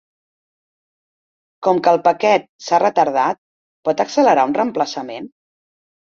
Com 1.67 1.81
que 1.87 1.91
el 1.95 1.99
paquet 2.07 2.47
s'ha 2.67 2.79
retardat, 2.83 3.39
pot 3.89 4.01
accelerar 4.05 4.47
un 4.53 4.55
reemplaçament? 4.61 5.29